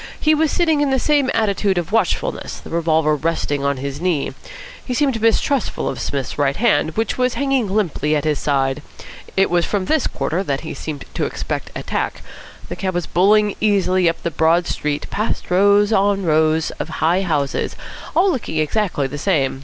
[0.19, 4.33] He was sitting in the same attitude of watchfulness, the revolver resting on his knee.
[4.83, 8.81] He seemed mistrustful of Psmith's right hand, which was hanging limply at his side.
[9.37, 12.23] It was from this quarter that he seemed to expect attack.
[12.67, 17.21] The cab was bowling easily up the broad street, past rows on rows of high
[17.21, 17.75] houses,
[18.15, 19.59] all looking exactly the same.